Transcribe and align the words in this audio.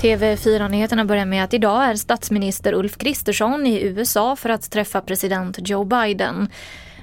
TV4-nyheterna 0.00 1.04
börjar 1.04 1.24
med 1.24 1.44
att 1.44 1.54
idag 1.54 1.84
är 1.84 1.94
statsminister 1.94 2.74
Ulf 2.74 2.98
Kristersson 2.98 3.66
i 3.66 3.82
USA 3.82 4.36
för 4.36 4.48
att 4.48 4.70
träffa 4.70 5.00
president 5.00 5.58
Joe 5.68 5.84
Biden. 5.84 6.48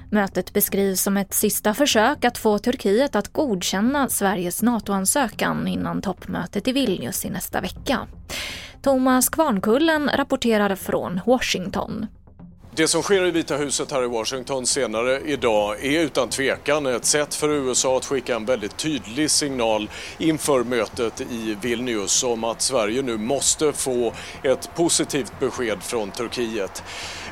Mötet 0.10 0.54
beskrivs 0.54 1.02
som 1.02 1.18
ett 1.18 1.34
sista 1.34 1.74
försök 1.74 2.26
att 2.26 2.38
få 2.38 2.60
Turkiet 2.60 3.16
att 3.16 3.34
godkänna 3.34 4.10
Sveriges 4.10 4.62
NATO-ansökan 4.62 5.68
innan 5.68 6.02
toppmötet 6.02 6.68
i 6.68 6.72
Vilnius 6.72 7.26
i 7.26 7.30
nästa 7.30 7.62
vecka. 7.62 8.00
Thomas 8.82 9.30
Kvarnkullen 9.30 10.10
rapporterar 10.14 10.76
från 10.76 11.20
Washington. 11.26 12.06
Det 12.78 12.88
som 12.88 13.04
sker 13.04 13.26
i 13.26 13.32
Vita 13.32 13.56
huset 13.56 13.92
här 13.92 14.04
i 14.04 14.08
Washington 14.08 14.66
senare 14.66 15.22
idag 15.26 15.86
är 15.86 16.00
utan 16.00 16.30
tvekan 16.30 16.86
ett 16.86 17.06
sätt 17.06 17.36
för 17.36 17.50
USA 17.50 17.98
att 17.98 18.06
skicka 18.06 18.36
en 18.36 18.46
väldigt 18.46 18.78
tydlig 18.78 19.32
signal 19.32 19.90
inför 20.18 20.64
mötet 20.64 21.22
i 21.22 21.58
Vilnius 21.62 22.24
om 22.24 22.44
att 22.44 22.62
Sverige 22.62 23.02
nu 23.02 23.18
måste 23.18 23.74
få 23.74 24.14
ett 24.44 24.76
positivt 24.76 25.40
besked 25.40 25.84
från 25.84 26.12
Turkiet. 26.12 26.84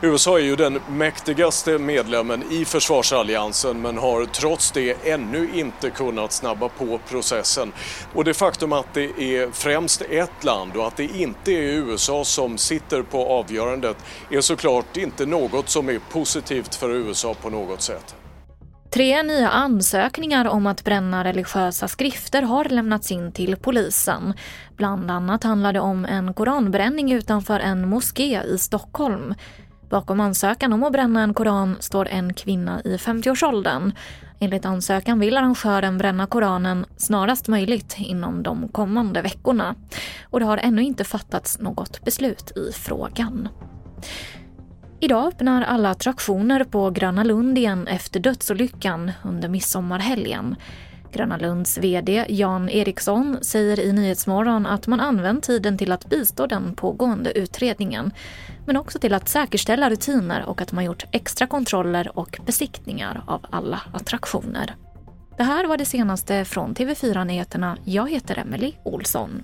USA 0.01 0.39
är 0.39 0.43
ju 0.43 0.55
den 0.55 0.79
mäktigaste 0.89 1.77
medlemmen 1.77 2.43
i 2.51 2.65
försvarsalliansen 2.65 3.81
men 3.81 3.97
har 3.97 4.25
trots 4.25 4.71
det 4.71 4.97
ännu 5.03 5.49
inte 5.53 5.89
kunnat 5.89 6.31
snabba 6.31 6.69
på 6.69 6.99
processen. 7.09 7.71
Och 8.13 8.23
det 8.23 8.33
faktum 8.33 8.73
att 8.73 8.93
det 8.93 9.03
är 9.03 9.51
främst 9.51 10.01
ett 10.01 10.43
land 10.43 10.75
och 10.75 10.87
att 10.87 10.97
det 10.97 11.03
inte 11.03 11.51
är 11.51 11.61
USA 11.61 12.25
som 12.25 12.57
sitter 12.57 13.01
på 13.01 13.27
avgörandet 13.27 13.97
är 14.29 14.41
såklart 14.41 14.97
inte 14.97 15.25
något 15.39 15.69
som 15.69 15.89
är 15.89 15.99
positivt 15.99 16.75
för 16.75 16.89
USA 16.89 17.33
på 17.33 17.49
något 17.49 17.81
sätt. 17.81 18.15
Tre 18.93 19.23
nya 19.23 19.49
ansökningar 19.49 20.45
om 20.45 20.67
att 20.67 20.83
bränna 20.83 21.23
religiösa 21.23 21.87
skrifter 21.87 22.41
har 22.41 22.65
lämnats 22.65 23.11
in 23.11 23.31
till 23.31 23.55
polisen. 23.55 24.33
Bland 24.77 25.11
annat 25.11 25.43
handlar 25.43 25.73
det 25.73 25.79
om 25.79 26.05
en 26.05 26.33
koranbränning 26.33 27.11
utanför 27.11 27.59
en 27.59 27.89
moské 27.89 28.41
i 28.43 28.57
Stockholm. 28.57 29.33
Bakom 29.89 30.19
ansökan 30.19 30.73
om 30.73 30.83
att 30.83 30.91
bränna 30.91 31.23
en 31.23 31.33
koran 31.33 31.75
står 31.79 32.07
en 32.07 32.33
kvinna 32.33 32.81
i 32.81 32.97
50-årsåldern. 32.97 33.91
Enligt 34.39 34.65
ansökan 34.65 35.19
vill 35.19 35.37
arrangören 35.37 35.97
bränna 35.97 36.27
koranen 36.27 36.85
snarast 36.97 37.47
möjligt 37.47 37.95
inom 37.97 38.43
de 38.43 38.67
kommande 38.67 39.21
veckorna. 39.21 39.75
Och 40.23 40.39
det 40.39 40.45
har 40.45 40.57
ännu 40.57 40.83
inte 40.83 41.03
fattats 41.03 41.59
något 41.59 42.05
beslut 42.05 42.57
i 42.57 42.71
frågan. 42.71 43.49
Idag 44.99 45.27
öppnar 45.27 45.61
alla 45.61 45.89
attraktioner 45.89 46.63
på 46.63 46.89
Gröna 46.89 47.23
Lund 47.23 47.57
igen 47.57 47.87
efter 47.87 48.19
dödsolyckan 48.19 49.11
under 49.23 49.49
midsommarhelgen. 49.49 50.55
Gröna 51.13 51.37
Lunds 51.37 51.77
VD 51.77 52.25
Jan 52.29 52.69
Eriksson 52.69 53.37
säger 53.41 53.79
i 53.79 53.93
Nyhetsmorgon 53.93 54.65
att 54.65 54.87
man 54.87 54.99
använt 54.99 55.43
tiden 55.43 55.77
till 55.77 55.91
att 55.91 56.09
bistå 56.09 56.47
den 56.47 56.75
pågående 56.75 57.37
utredningen 57.37 58.11
men 58.65 58.77
också 58.77 58.99
till 58.99 59.13
att 59.13 59.29
säkerställa 59.29 59.89
rutiner 59.89 60.45
och 60.45 60.61
att 60.61 60.71
man 60.71 60.85
gjort 60.85 61.05
extra 61.11 61.47
kontroller 61.47 62.19
och 62.19 62.39
besiktningar 62.45 63.23
av 63.27 63.45
alla 63.49 63.81
attraktioner. 63.93 64.75
Det 65.37 65.43
här 65.43 65.67
var 65.67 65.77
det 65.77 65.85
senaste 65.85 66.45
från 66.45 66.75
TV4 66.75 67.25
Nyheterna. 67.25 67.77
Jag 67.83 68.11
heter 68.11 68.37
Emily 68.37 68.73
Olsson. 68.83 69.43